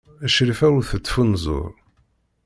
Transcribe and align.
Crifa 0.33 0.67
ur 0.77 0.83
tettfunzur. 0.89 1.71